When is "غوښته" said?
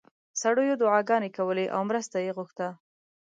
2.37-2.67